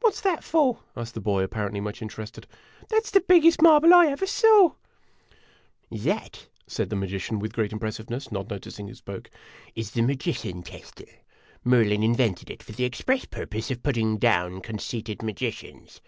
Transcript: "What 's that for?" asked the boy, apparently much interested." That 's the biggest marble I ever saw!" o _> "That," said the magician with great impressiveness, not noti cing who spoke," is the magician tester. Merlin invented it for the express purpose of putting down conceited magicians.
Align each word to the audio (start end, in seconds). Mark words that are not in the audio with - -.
"What 0.00 0.14
's 0.14 0.20
that 0.20 0.44
for?" 0.44 0.80
asked 0.94 1.14
the 1.14 1.22
boy, 1.22 1.42
apparently 1.42 1.80
much 1.80 2.02
interested." 2.02 2.46
That 2.90 3.06
's 3.06 3.10
the 3.10 3.22
biggest 3.22 3.62
marble 3.62 3.94
I 3.94 4.06
ever 4.08 4.26
saw!" 4.26 4.62
o 4.66 4.76
_> 5.92 6.02
"That," 6.02 6.48
said 6.66 6.90
the 6.90 6.96
magician 6.96 7.38
with 7.38 7.54
great 7.54 7.72
impressiveness, 7.72 8.30
not 8.30 8.50
noti 8.50 8.68
cing 8.68 8.88
who 8.88 8.94
spoke," 8.94 9.30
is 9.74 9.92
the 9.92 10.02
magician 10.02 10.62
tester. 10.62 11.06
Merlin 11.64 12.02
invented 12.02 12.50
it 12.50 12.62
for 12.62 12.72
the 12.72 12.84
express 12.84 13.24
purpose 13.24 13.70
of 13.70 13.82
putting 13.82 14.18
down 14.18 14.60
conceited 14.60 15.22
magicians. 15.22 16.02